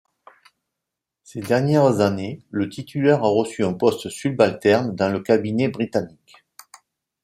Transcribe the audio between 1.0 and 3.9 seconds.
Ces dernières années, le titulaire a reçu un